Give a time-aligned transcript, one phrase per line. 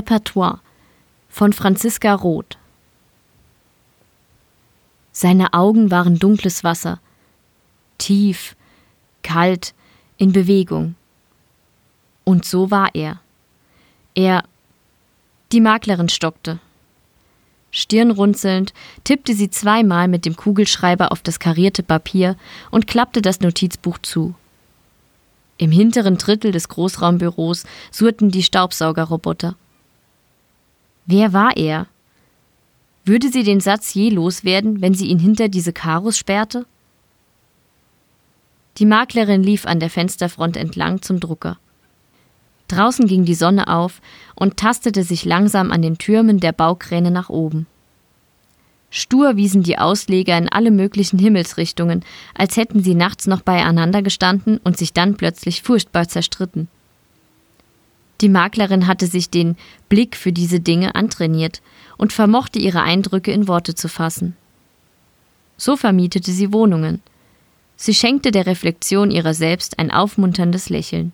[0.00, 0.60] Repertoire
[1.28, 2.56] von Franziska Roth.
[5.12, 7.00] Seine Augen waren dunkles Wasser,
[7.98, 8.56] tief,
[9.22, 9.74] kalt,
[10.16, 10.94] in Bewegung.
[12.24, 13.20] Und so war er.
[14.14, 14.44] Er.
[15.52, 16.60] Die Maklerin stockte.
[17.70, 18.72] Stirnrunzelnd
[19.04, 22.36] tippte sie zweimal mit dem Kugelschreiber auf das karierte Papier
[22.70, 24.34] und klappte das Notizbuch zu.
[25.58, 29.56] Im hinteren Drittel des Großraumbüros surrten die Staubsaugerroboter.
[31.10, 31.88] Wer war er?
[33.04, 36.66] Würde sie den Satz je loswerden, wenn sie ihn hinter diese Karos sperrte?
[38.76, 41.58] Die Maklerin lief an der Fensterfront entlang zum Drucker.
[42.68, 44.00] Draußen ging die Sonne auf
[44.36, 47.66] und tastete sich langsam an den Türmen der Baukräne nach oben.
[48.88, 52.04] Stur wiesen die Ausleger in alle möglichen Himmelsrichtungen,
[52.36, 56.68] als hätten sie nachts noch beieinander gestanden und sich dann plötzlich furchtbar zerstritten.
[58.20, 59.56] Die Maklerin hatte sich den
[59.88, 61.62] Blick für diese Dinge antrainiert
[61.96, 64.36] und vermochte ihre Eindrücke in Worte zu fassen.
[65.56, 67.02] So vermietete sie Wohnungen.
[67.76, 71.12] Sie schenkte der Reflexion ihrer selbst ein aufmunterndes Lächeln.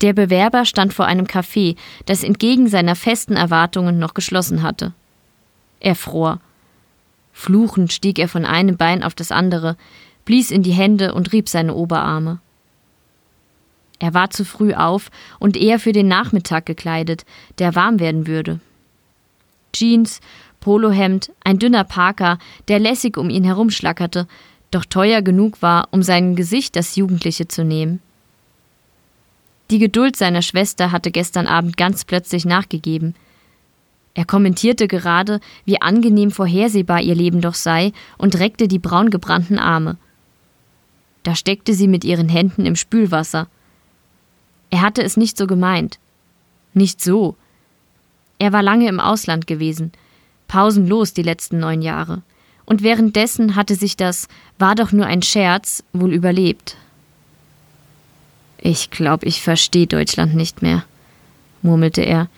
[0.00, 1.76] Der Bewerber stand vor einem Café,
[2.06, 4.92] das entgegen seiner festen Erwartungen noch geschlossen hatte.
[5.80, 6.40] Er fror.
[7.32, 9.76] Fluchend stieg er von einem Bein auf das andere,
[10.24, 12.40] blies in die Hände und rieb seine Oberarme.
[13.98, 17.24] Er war zu früh auf und eher für den Nachmittag gekleidet,
[17.58, 18.60] der warm werden würde.
[19.72, 20.20] Jeans,
[20.60, 22.38] Polohemd, ein dünner Parker,
[22.68, 24.26] der lässig um ihn herumschlackerte,
[24.70, 28.00] doch teuer genug war, um seinem Gesicht das Jugendliche zu nehmen.
[29.70, 33.14] Die Geduld seiner Schwester hatte gestern Abend ganz plötzlich nachgegeben.
[34.14, 39.96] Er kommentierte gerade, wie angenehm vorhersehbar ihr Leben doch sei und reckte die braungebrannten Arme.
[41.22, 43.48] Da steckte sie mit ihren Händen im Spülwasser.
[44.70, 45.98] Er hatte es nicht so gemeint.
[46.74, 47.36] Nicht so.
[48.38, 49.92] Er war lange im Ausland gewesen,
[50.46, 52.22] pausenlos die letzten neun Jahre,
[52.64, 54.28] und währenddessen hatte sich das
[54.58, 56.76] war doch nur ein Scherz wohl überlebt.
[58.58, 60.84] Ich glaube, ich verstehe Deutschland nicht mehr,
[61.62, 62.28] murmelte er.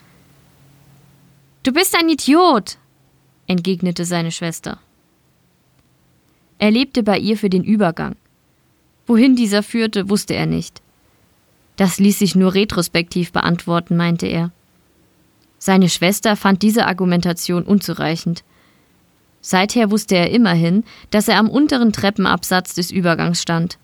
[1.63, 2.77] Du bist ein Idiot,
[3.47, 4.79] entgegnete seine Schwester.
[6.57, 8.15] Er lebte bei ihr für den Übergang.
[9.07, 10.81] Wohin dieser führte, wusste er nicht.
[11.75, 14.51] Das ließ sich nur retrospektiv beantworten, meinte er.
[15.57, 18.43] Seine Schwester fand diese Argumentation unzureichend.
[19.41, 23.77] Seither wusste er immerhin, dass er am unteren Treppenabsatz des Übergangs stand.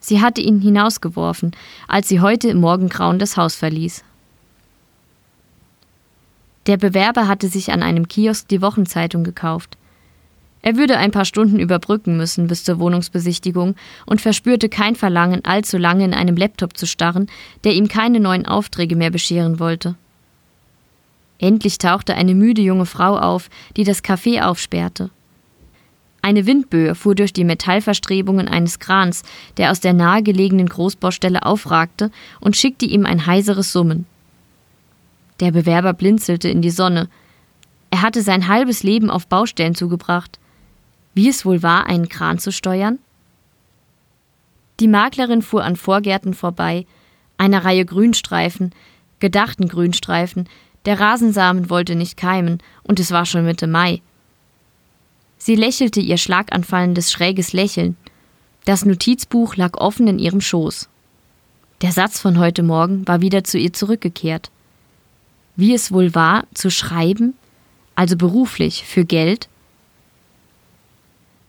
[0.00, 1.52] Sie hatte ihn hinausgeworfen,
[1.88, 4.04] als sie heute im Morgengrauen das Haus verließ.
[6.66, 9.76] Der Bewerber hatte sich an einem Kiosk die Wochenzeitung gekauft.
[10.66, 13.74] Er würde ein paar Stunden überbrücken müssen bis zur Wohnungsbesichtigung
[14.06, 17.26] und verspürte kein Verlangen, allzu lange in einem Laptop zu starren,
[17.64, 19.94] der ihm keine neuen Aufträge mehr bescheren wollte.
[21.38, 25.10] Endlich tauchte eine müde junge Frau auf, die das Café aufsperrte.
[26.22, 29.22] Eine Windböe fuhr durch die Metallverstrebungen eines Krans,
[29.58, 32.10] der aus der nahegelegenen Großbaustelle aufragte,
[32.40, 34.06] und schickte ihm ein heiseres Summen.
[35.40, 37.10] Der Bewerber blinzelte in die Sonne.
[37.90, 40.38] Er hatte sein halbes Leben auf Baustellen zugebracht.
[41.14, 42.98] Wie es wohl war, einen Kran zu steuern?
[44.80, 46.86] Die Maklerin fuhr an Vorgärten vorbei,
[47.38, 48.74] einer Reihe Grünstreifen,
[49.20, 50.48] gedachten Grünstreifen,
[50.84, 54.02] der Rasensamen wollte nicht keimen, und es war schon Mitte Mai.
[55.38, 57.96] Sie lächelte ihr schlaganfallendes schräges Lächeln.
[58.64, 60.88] Das Notizbuch lag offen in ihrem Schoß.
[61.82, 64.50] Der Satz von heute Morgen war wieder zu ihr zurückgekehrt.
[65.56, 67.34] Wie es wohl war, zu schreiben,
[67.94, 69.48] also beruflich, für Geld?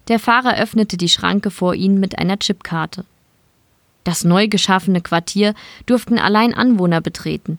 [0.08, 3.06] Der Fahrer öffnete die Schranke vor ihnen mit einer Chipkarte.
[4.04, 5.56] Das neu geschaffene Quartier
[5.88, 7.58] durften allein Anwohner betreten.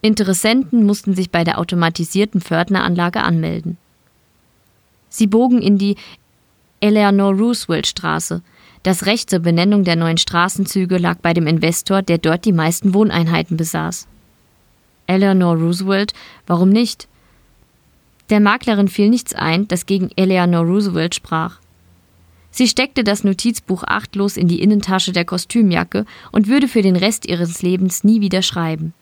[0.00, 3.76] Interessenten mussten sich bei der automatisierten Pförtneranlage anmelden.
[5.08, 5.96] Sie bogen in die
[6.80, 8.42] Eleanor Roosevelt Straße.
[8.82, 12.94] Das Recht zur Benennung der neuen Straßenzüge lag bei dem Investor, der dort die meisten
[12.94, 14.08] Wohneinheiten besaß.
[15.06, 16.12] Eleanor Roosevelt,
[16.46, 17.06] warum nicht?
[18.32, 21.60] Der Maklerin fiel nichts ein, das gegen Eleanor Roosevelt sprach.
[22.50, 27.26] Sie steckte das Notizbuch achtlos in die Innentasche der Kostümjacke und würde für den Rest
[27.26, 28.94] ihres Lebens nie wieder schreiben.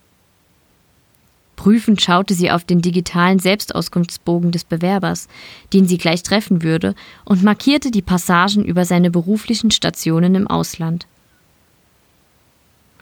[1.54, 5.28] Prüfend schaute sie auf den digitalen Selbstauskunftsbogen des Bewerbers,
[5.72, 11.06] den sie gleich treffen würde, und markierte die Passagen über seine beruflichen Stationen im Ausland.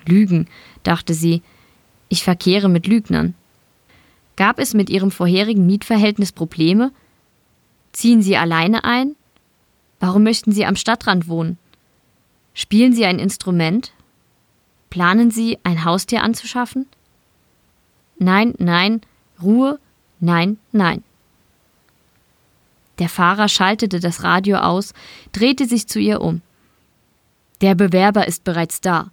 [0.05, 0.47] Lügen,
[0.83, 1.41] dachte sie,
[2.11, 3.33] ich verkehre mit Lügnern.
[4.39, 6.93] Gab es mit ihrem vorherigen Mietverhältnis Probleme?
[7.91, 9.17] Ziehen Sie alleine ein?
[9.99, 11.59] Warum möchten Sie am Stadtrand wohnen?
[12.55, 13.93] Spielen Sie ein Instrument?
[14.91, 16.87] Planen Sie, ein Haustier anzuschaffen?
[18.21, 19.01] Nein, nein,
[19.43, 19.81] Ruhe,
[20.21, 21.03] nein, nein.
[23.01, 24.95] Der Fahrer schaltete das Radio aus,
[25.33, 26.43] drehte sich zu ihr um.
[27.61, 29.11] Der Bewerber ist bereits da.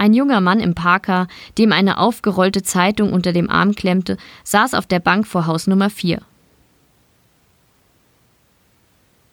[0.00, 4.86] Ein junger Mann im Parker, dem eine aufgerollte Zeitung unter dem Arm klemmte, saß auf
[4.86, 6.22] der Bank vor Haus Nummer 4.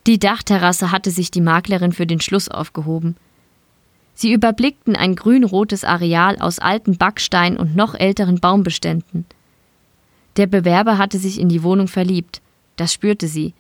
[0.08, 3.16] Die Dachterrasse hatte sich die Maklerin für den Schluss aufgehoben.
[4.14, 9.26] Sie überblickten ein grün-rotes Areal aus alten Backstein und noch älteren Baumbeständen.
[10.36, 12.42] Der Bewerber hatte sich in die Wohnung verliebt.
[12.76, 13.54] Das spürte sie.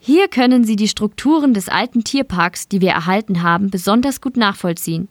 [0.00, 5.08] Hier können Sie die Strukturen des alten Tierparks, die wir erhalten haben, besonders gut nachvollziehen.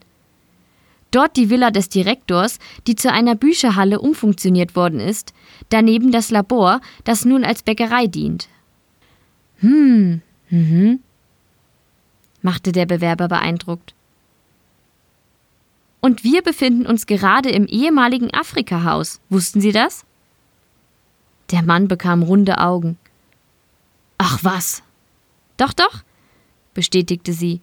[1.14, 2.58] Dort die Villa des Direktors,
[2.88, 5.32] die zu einer Bücherhalle umfunktioniert worden ist,
[5.70, 8.50] daneben das Labor, das nun als Bäckerei dient.
[9.58, 11.00] Hm, mhm,
[12.42, 13.94] machte der Bewerber beeindruckt.
[16.02, 19.22] Und wir befinden uns gerade im ehemaligen Afrika-Haus.
[19.30, 20.06] Wussten Sie das?
[21.52, 22.98] Der Mann bekam runde Augen.
[24.18, 24.82] Ach was.
[25.58, 26.02] Doch, doch,
[26.74, 27.62] bestätigte sie.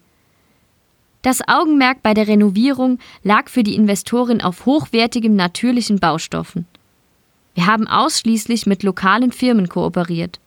[1.21, 6.65] Das Augenmerk bei der Renovierung lag für die Investorin auf hochwertigen natürlichen Baustoffen.
[7.53, 10.39] Wir haben ausschließlich mit lokalen Firmen kooperiert.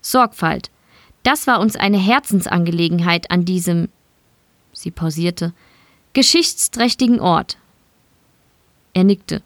[0.00, 0.70] Sorgfalt.
[1.22, 3.88] Das war uns eine Herzensangelegenheit an diesem.
[4.72, 5.52] Sie pausierte
[6.14, 7.58] geschichtsträchtigen Ort.
[8.94, 9.42] Er nickte.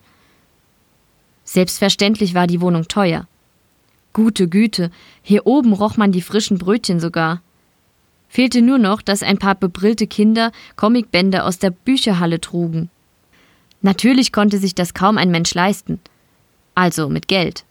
[1.44, 3.28] Selbstverständlich war die Wohnung teuer.
[4.12, 4.90] Gute Güte,
[5.22, 7.42] hier oben roch man die frischen Brötchen sogar.
[8.28, 12.90] Fehlte nur noch, dass ein paar bebrillte Kinder Comicbände aus der Bücherhalle trugen.
[13.82, 16.00] Natürlich konnte sich das kaum ein Mensch leisten.
[16.74, 17.64] Also mit Geld.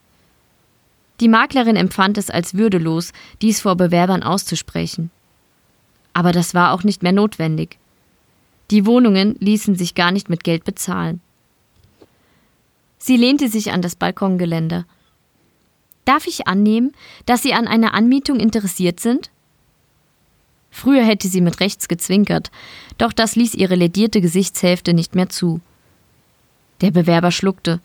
[1.20, 5.12] Die Maklerin empfand es als würdelos, dies vor Bewerbern auszusprechen.
[6.14, 7.78] Aber das war auch nicht mehr notwendig.
[8.72, 11.22] Die Wohnungen ließen sich gar nicht mit Geld bezahlen.
[12.98, 14.86] Sie lehnte sich an das Balkongeländer.
[16.06, 16.94] Darf ich annehmen,
[17.26, 19.30] dass Sie an einer Anmietung interessiert sind?
[20.76, 22.52] Früher hätte sie mit rechts gezwinkert,
[22.98, 25.62] doch das ließ ihre ledierte Gesichtshälfte nicht mehr zu.
[26.82, 27.80] Der Bewerber schluckte.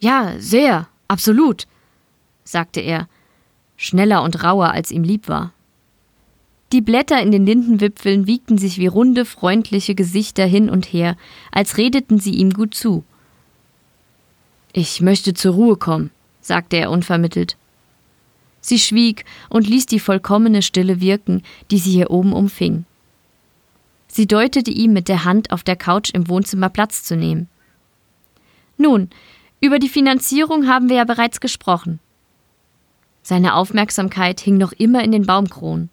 [0.00, 1.66] Ja, sehr, absolut,
[2.44, 3.06] sagte er,
[3.76, 5.52] schneller und rauer, als ihm lieb war.
[6.72, 11.18] Die Blätter in den Lindenwipfeln wiegten sich wie runde, freundliche Gesichter hin und her,
[11.52, 13.04] als redeten sie ihm gut zu.
[14.72, 16.10] Ich möchte zur Ruhe kommen,
[16.40, 17.58] sagte er unvermittelt.
[18.60, 22.84] Sie schwieg und ließ die vollkommene Stille wirken, die sie hier oben umfing.
[24.08, 27.48] Sie deutete ihm mit der Hand auf der Couch im Wohnzimmer Platz zu nehmen.
[28.78, 29.10] Nun,
[29.60, 32.00] über die Finanzierung haben wir ja bereits gesprochen.
[33.22, 35.90] Seine Aufmerksamkeit hing noch immer in den Baumkronen.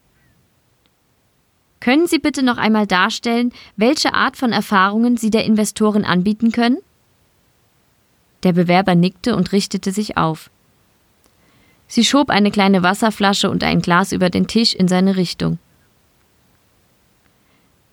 [1.80, 6.78] Können Sie bitte noch einmal darstellen, welche Art von Erfahrungen Sie der Investoren anbieten können?
[8.44, 10.50] Der Bewerber nickte und richtete sich auf.
[11.94, 15.60] Sie schob eine kleine Wasserflasche und ein Glas über den Tisch in seine Richtung.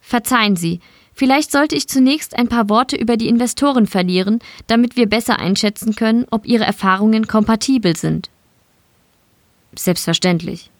[0.00, 0.81] Verzeihen Sie,
[1.12, 4.38] vielleicht sollte ich zunächst ein paar Worte über die Investoren verlieren,
[4.69, 8.30] damit wir besser einschätzen können, ob ihre Erfahrungen kompatibel sind.
[9.76, 10.71] Selbstverständlich.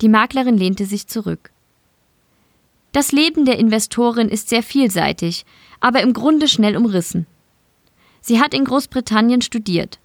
[0.00, 1.50] Die Maklerin lehnte sich zurück.
[2.92, 5.44] Das Leben der Investorin ist sehr vielseitig,
[5.80, 7.26] aber im Grunde schnell umrissen.
[8.20, 9.98] Sie hat in Großbritannien studiert,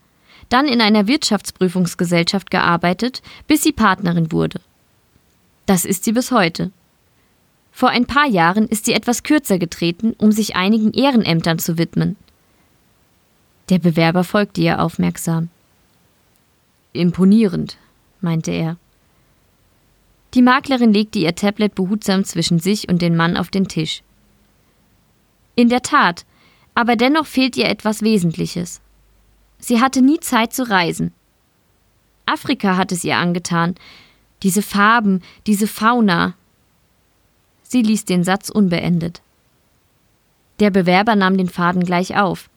[0.53, 4.61] dann in einer Wirtschaftsprüfungsgesellschaft gearbeitet, bis sie Partnerin wurde.
[5.65, 6.71] Das ist sie bis heute.
[7.71, 12.17] Vor ein paar Jahren ist sie etwas kürzer getreten, um sich einigen Ehrenämtern zu widmen.
[13.69, 15.49] Der Bewerber folgte ihr aufmerksam.
[16.91, 17.77] Imponierend,
[18.21, 18.77] meinte er.
[20.35, 24.03] Die Maklerin legte ihr Tablet behutsam zwischen sich und den Mann auf den Tisch.
[25.55, 26.25] In der Tat,
[26.75, 28.82] aber dennoch fehlt ihr etwas Wesentliches.
[29.63, 31.13] Sie hatte nie Zeit zu reisen.
[32.25, 33.75] Afrika hat es ihr angetan.
[34.41, 36.33] Diese Farben, diese Fauna.
[37.61, 39.21] Sie ließ den Satz unbeendet.
[40.59, 42.49] Der Bewerber nahm den Faden gleich auf.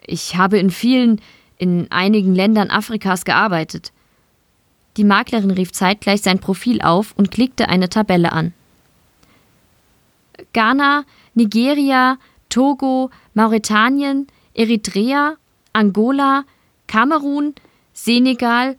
[0.00, 1.20] Ich habe in vielen,
[1.58, 3.92] in einigen Ländern Afrikas gearbeitet.
[4.96, 8.54] Die Maklerin rief zeitgleich sein Profil auf und klickte eine Tabelle an.
[10.54, 11.04] Ghana,
[11.34, 12.16] Nigeria,
[12.48, 15.36] Togo, Mauretanien, Eritrea,
[15.74, 16.44] Angola,
[16.86, 17.54] Kamerun,
[17.92, 18.76] Senegal,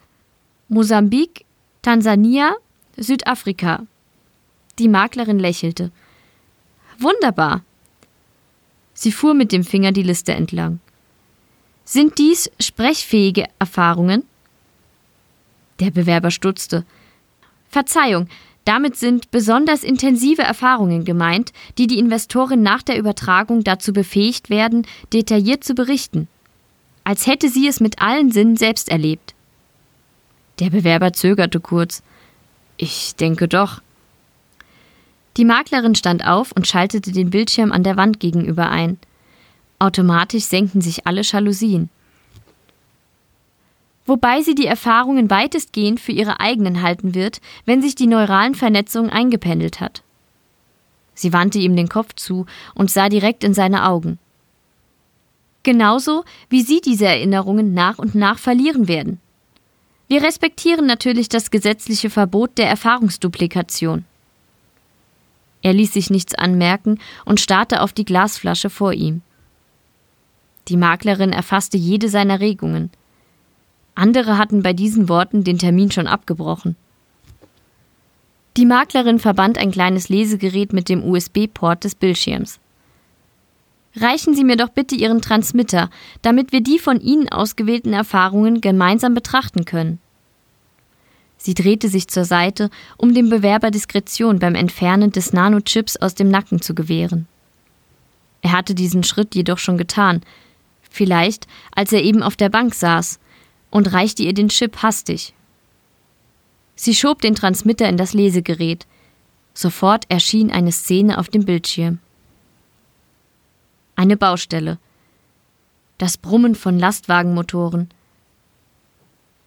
[0.69, 1.45] Mosambik,
[1.83, 2.55] Tansania,
[2.97, 3.85] Südafrika.
[4.79, 5.91] Die Maklerin lächelte.
[6.97, 7.63] Wunderbar.
[8.93, 10.79] Sie fuhr mit dem Finger die Liste entlang.
[11.83, 14.23] Sind dies sprechfähige Erfahrungen?
[15.79, 16.85] Der Bewerber stutzte.
[17.69, 18.27] Verzeihung,
[18.65, 24.87] Damit sind besonders intensive Erfahrungen gemeint, die die Investorin nach der Übertragung dazu befähigt werden,
[25.13, 26.27] detailliert zu berichten,
[27.05, 29.33] als hätte sie es mit allen Sinnen selbst erlebt.
[30.59, 32.03] Der Bewerber zögerte kurz.
[32.75, 33.81] Ich denke doch.
[35.37, 38.97] Die Maklerin stand auf und schaltete den Bildschirm an der Wand gegenüber ein.
[39.79, 41.89] Automatisch senkten sich alle Jalousien
[44.05, 49.09] wobei sie die Erfahrungen weitestgehend für ihre eigenen halten wird, wenn sich die neuralen Vernetzung
[49.09, 50.03] eingependelt hat.
[51.13, 52.45] Sie wandte ihm den Kopf zu
[52.75, 54.19] und sah direkt in seine Augen.
[55.65, 59.19] Genauso wie sie diese Erinnerungen nach und nach verlieren werden.
[60.07, 64.05] Wir respektieren natürlich das gesetzliche Verbot der Erfahrungsduplikation.
[65.61, 69.23] Er ließ sich nichts anmerken und starrte auf die Glasflasche vor ihm.
[70.69, 72.91] Die Maklerin erfasste jede seiner Regungen–
[73.95, 76.75] andere hatten bei diesen Worten den Termin schon abgebrochen.
[78.57, 82.59] Die Maklerin verband ein kleines Lesegerät mit dem USB-Port des Bildschirms.
[83.97, 85.89] Reichen Sie mir doch bitte Ihren Transmitter,
[86.21, 89.99] damit wir die von Ihnen ausgewählten Erfahrungen gemeinsam betrachten können.
[91.37, 96.29] Sie drehte sich zur Seite, um dem Bewerber Diskretion beim Entfernen des Nanochips aus dem
[96.29, 97.27] Nacken zu gewähren.
[98.41, 100.21] Er hatte diesen Schritt jedoch schon getan,
[100.89, 103.19] vielleicht als er eben auf der Bank saß
[103.69, 105.33] und reichte ihr den Chip hastig.
[106.75, 108.85] Sie schob den Transmitter in das Lesegerät.
[109.53, 111.99] Sofort erschien eine Szene auf dem Bildschirm.
[113.95, 114.77] Eine Baustelle.
[115.97, 117.89] Das Brummen von Lastwagenmotoren.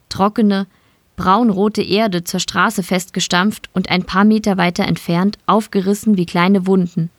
[0.08, 0.66] Trockene,
[1.16, 7.10] braunrote Erde zur Straße festgestampft und ein paar Meter weiter entfernt aufgerissen wie kleine Wunden.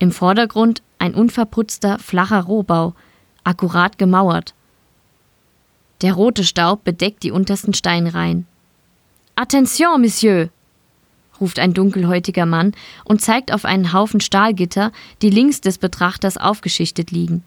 [0.00, 2.94] Im Vordergrund ein unverputzter, flacher Rohbau,
[3.44, 4.54] akkurat gemauert.
[6.02, 8.46] Der rote Staub bedeckt die untersten Steinreihen.
[9.36, 10.48] Attention, Monsieur!
[11.40, 12.72] Ruft ein dunkelhäutiger Mann
[13.04, 14.92] und zeigt auf einen Haufen Stahlgitter,
[15.22, 17.42] die links des Betrachters aufgeschichtet liegen.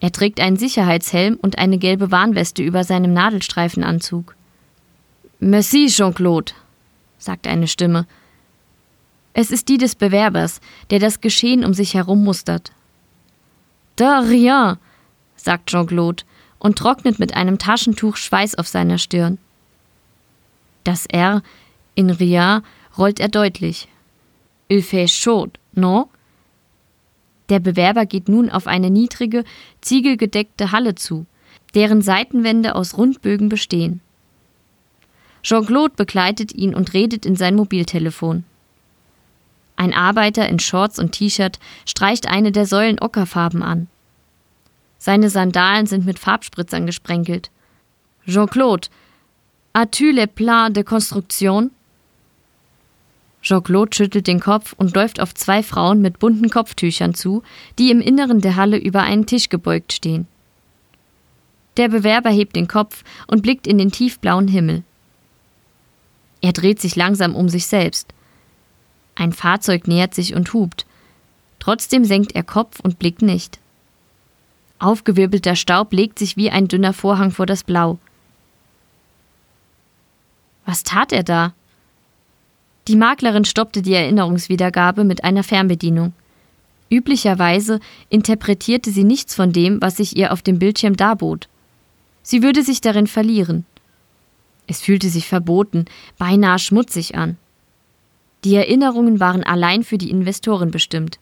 [0.00, 4.36] Er trägt einen Sicherheitshelm und eine gelbe Warnweste über seinem Nadelstreifenanzug.
[5.40, 6.52] Merci, Jean-Claude,
[7.18, 8.06] sagt eine Stimme.
[9.32, 10.60] Es ist die des Bewerbers,
[10.90, 12.72] der das Geschehen um sich herum mustert.
[13.98, 14.76] De rien,
[15.36, 16.24] sagt Jean-Claude
[16.58, 19.38] und trocknet mit einem Taschentuch Schweiß auf seiner Stirn.
[20.84, 21.42] Das R
[21.98, 22.62] in Ria
[22.96, 23.88] rollt er deutlich.
[24.68, 26.04] Il fait chaud, non?
[27.48, 29.42] Der Bewerber geht nun auf eine niedrige,
[29.80, 31.26] ziegelgedeckte Halle zu,
[31.74, 34.00] deren Seitenwände aus Rundbögen bestehen.
[35.42, 38.44] Jean-Claude begleitet ihn und redet in sein Mobiltelefon.
[39.74, 43.88] Ein Arbeiter in Shorts und T-Shirt streicht eine der Säulen ockerfarben an.
[44.98, 47.50] Seine Sandalen sind mit Farbspritzern gesprenkelt.
[48.24, 48.88] Jean-Claude,
[49.72, 51.70] as-tu les plans de construction?
[53.48, 57.42] Jean-Claude schüttelt den Kopf und läuft auf zwei Frauen mit bunten Kopftüchern zu,
[57.78, 60.26] die im Inneren der Halle über einen Tisch gebeugt stehen.
[61.78, 64.82] Der Bewerber hebt den Kopf und blickt in den tiefblauen Himmel.
[66.42, 68.12] Er dreht sich langsam um sich selbst.
[69.14, 70.84] Ein Fahrzeug nähert sich und hupt.
[71.58, 73.58] Trotzdem senkt er Kopf und blickt nicht.
[74.78, 77.98] Aufgewirbelter Staub legt sich wie ein dünner Vorhang vor das Blau.
[80.66, 81.54] Was tat er da?
[82.88, 86.14] Die Maklerin stoppte die Erinnerungswiedergabe mit einer Fernbedienung.
[86.88, 91.50] Üblicherweise interpretierte sie nichts von dem, was sich ihr auf dem Bildschirm darbot.
[92.22, 93.66] Sie würde sich darin verlieren.
[94.66, 95.84] Es fühlte sich verboten,
[96.16, 97.36] beinahe schmutzig an.
[98.44, 101.18] Die Erinnerungen waren allein für die Investoren bestimmt.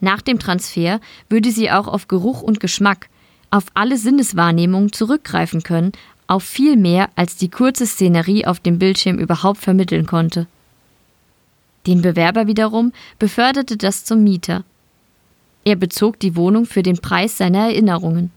[0.00, 1.00] Nach dem Transfer
[1.30, 3.08] würde sie auch auf Geruch und Geschmack,
[3.50, 5.92] auf alle Sinneswahrnehmungen zurückgreifen können,
[6.26, 10.46] auf viel mehr, als die kurze Szenerie auf dem Bildschirm überhaupt vermitteln konnte.
[11.86, 14.64] Den Bewerber wiederum beförderte das zum Mieter.
[15.64, 18.30] Er bezog die Wohnung für den Preis seiner Erinnerungen.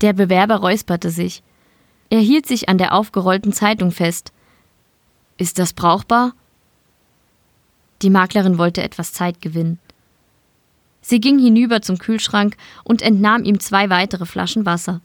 [0.00, 1.42] Der Bewerber räusperte sich.
[2.10, 4.32] Er hielt sich an der aufgerollten Zeitung fest.
[5.38, 6.32] Ist das brauchbar?
[8.02, 9.78] Die Maklerin wollte etwas Zeit gewinnen.
[11.00, 15.00] Sie ging hinüber zum Kühlschrank und entnahm ihm zwei weitere Flaschen Wasser.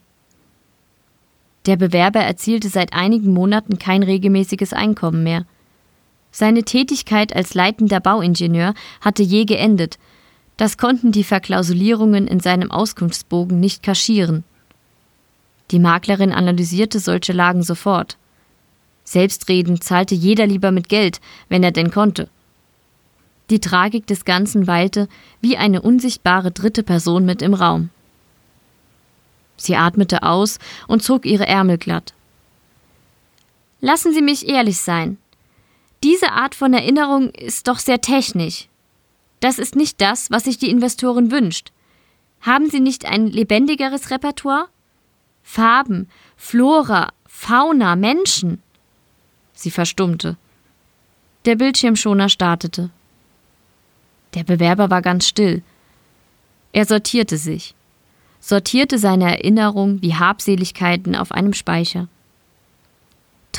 [1.66, 5.46] Der Bewerber erzielte seit einigen Monaten kein regelmäßiges Einkommen mehr.
[6.32, 9.98] Seine Tätigkeit als leitender Bauingenieur hatte je geendet.
[10.58, 14.44] Das konnten die Verklausulierungen in seinem Auskunftsbogen nicht kaschieren.
[15.72, 18.18] Die Maklerin analysierte solche Lagen sofort.
[19.04, 22.30] Selbstredend zahlte jeder lieber mit Geld, wenn er denn konnte.
[23.50, 25.08] Die Tragik des Ganzen weilte
[25.42, 27.90] wie eine unsichtbare dritte Person mit im Raum.
[29.58, 32.14] Sie atmete aus und zog ihre Ärmel glatt.
[33.82, 35.18] Lassen Sie mich ehrlich sein.
[36.03, 38.68] Diese Art von Erinnerung ist doch sehr technisch.
[39.39, 41.72] Das ist nicht das, was sich die Investoren wünscht.
[42.41, 44.70] Haben Sie nicht ein lebendigeres Repertoire?
[45.44, 48.62] Farben, Flora, Fauna, Menschen.
[49.53, 50.38] Sie verstummte.
[51.46, 52.91] Der Bildschirmschoner startete.
[54.36, 55.63] Der Bewerber war ganz still.
[56.72, 57.74] Er sortierte sich,
[58.39, 62.08] sortierte seine Erinnerungen wie Habseligkeiten auf einem Speicher,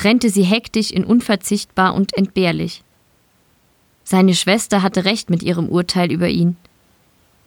[0.01, 2.83] trennte sie hektisch in unverzichtbar und entbehrlich.
[4.03, 6.57] Seine Schwester hatte recht mit ihrem Urteil über ihn.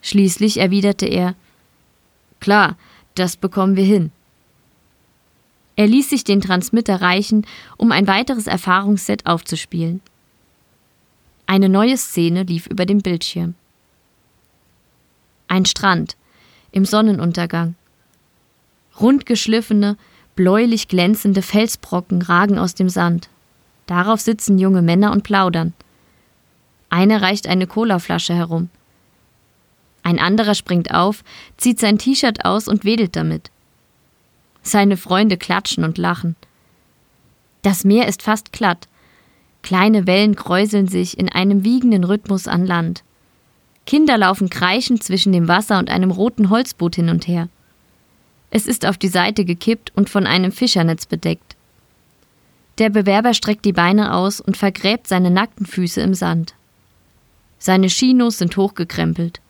[0.02, 1.34] Schließlich erwiderte er
[2.38, 2.76] Klar,
[3.16, 4.12] das bekommen wir hin.
[5.74, 7.44] Er ließ sich den Transmitter reichen,
[7.76, 10.00] um ein weiteres Erfahrungsset aufzuspielen.
[11.46, 13.56] Eine neue Szene lief über dem Bildschirm.
[15.48, 16.16] Ein Strand
[16.70, 17.74] im Sonnenuntergang.
[19.00, 19.96] Rundgeschliffene,
[20.36, 23.28] bläulich glänzende Felsbrocken ragen aus dem Sand.
[23.86, 25.72] Darauf sitzen junge Männer und plaudern.
[26.90, 28.70] Einer reicht eine Colaflasche herum.
[30.02, 31.24] Ein anderer springt auf,
[31.56, 33.50] zieht sein T-Shirt aus und wedelt damit.
[34.62, 36.36] Seine Freunde klatschen und lachen.
[37.62, 38.88] Das Meer ist fast glatt.
[39.62, 43.02] Kleine Wellen kräuseln sich in einem wiegenden Rhythmus an Land.
[43.86, 47.48] Kinder laufen kreischend zwischen dem Wasser und einem roten Holzboot hin und her.
[48.54, 51.56] Es ist auf die Seite gekippt und von einem Fischernetz bedeckt.
[52.78, 56.54] Der Bewerber streckt die Beine aus und vergräbt seine nackten Füße im Sand.
[57.58, 59.40] Seine Chinos sind hochgekrempelt.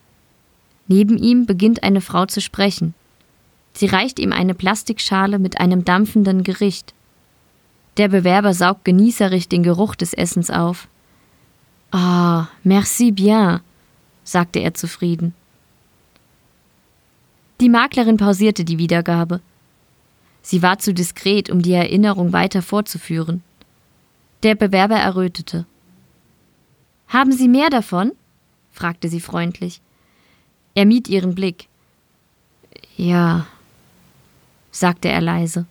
[0.88, 2.94] Neben ihm beginnt eine Frau zu sprechen.
[3.74, 6.94] Sie reicht ihm eine Plastikschale mit einem dampfenden Gericht.
[7.98, 10.88] Der Bewerber saugt genießerisch den Geruch des Essens auf.
[11.90, 13.60] Ah, merci bien,
[14.24, 15.34] sagte er zufrieden.
[17.64, 19.40] Die Maklerin pausierte die Wiedergabe.
[20.42, 23.42] Sie war zu diskret, um die Erinnerung weiter fortzuführen.
[24.42, 25.64] Der Bewerber errötete.
[27.08, 28.12] Haben Sie mehr davon?
[28.70, 29.80] fragte sie freundlich.
[30.74, 31.68] Er mied ihren Blick.
[32.98, 33.46] Ja,
[34.70, 35.64] sagte er leise.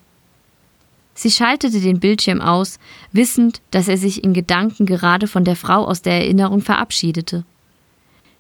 [1.13, 2.79] Sie schaltete den Bildschirm aus,
[3.12, 7.45] wissend, dass er sich in Gedanken gerade von der Frau aus der Erinnerung verabschiedete.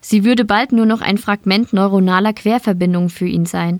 [0.05, 3.79] Sie würde bald nur noch ein Fragment neuronaler Querverbindungen für ihn sein.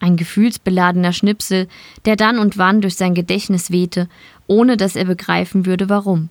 [0.00, 1.68] Ein gefühlsbeladener Schnipsel,
[2.06, 4.08] der dann und wann durch sein Gedächtnis wehte,
[4.46, 6.30] ohne dass er begreifen würde, warum.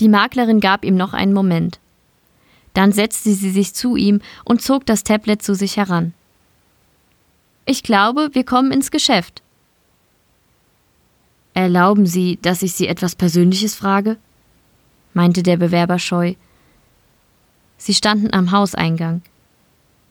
[0.00, 1.78] Die Maklerin gab ihm noch einen Moment.
[2.74, 6.12] Dann setzte sie sich zu ihm und zog das Tablet zu sich heran.
[7.64, 9.40] Ich glaube, wir kommen ins Geschäft.
[11.54, 14.16] Erlauben Sie, dass ich Sie etwas Persönliches frage?
[15.14, 16.34] meinte der Bewerber scheu.
[17.80, 19.22] Sie standen am Hauseingang.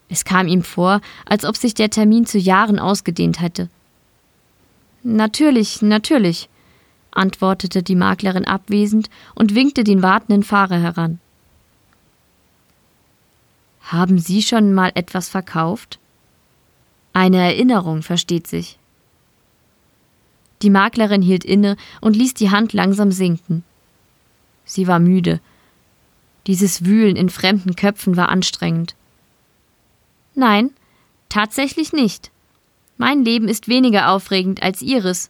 [0.10, 3.70] Es kam ihm vor, als ob sich der Termin zu Jahren ausgedehnt hätte.
[5.04, 6.50] Natürlich, natürlich,
[7.12, 11.20] antwortete die Maklerin abwesend und winkte den wartenden Fahrer heran.
[13.82, 16.00] Haben Sie schon mal etwas verkauft?
[17.14, 18.80] Eine Erinnerung, versteht sich.
[20.64, 23.64] Die Maklerin hielt inne und ließ die Hand langsam sinken.
[24.66, 25.40] Sie war müde.
[26.48, 28.96] Dieses Wühlen in fremden Köpfen war anstrengend.
[30.36, 30.72] Nein,
[31.28, 32.32] tatsächlich nicht.
[32.98, 35.30] Mein Leben ist weniger aufregend als Ihres.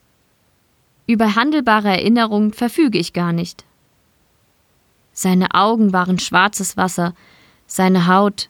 [1.06, 3.64] Über handelbare Erinnerungen verfüge ich gar nicht.
[5.12, 7.14] Seine Augen waren schwarzes Wasser,
[7.66, 8.48] seine Haut.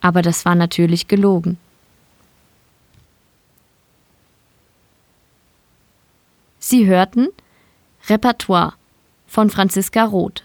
[0.00, 1.58] Aber das war natürlich gelogen.
[6.58, 7.28] Sie hörten
[8.08, 8.74] Repertoire
[9.26, 10.44] von Franziska Roth.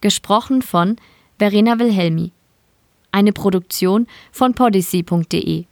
[0.00, 0.96] Gesprochen von
[1.38, 2.32] Verena Wilhelmi.
[3.12, 5.66] Eine Produktion von podyssey.de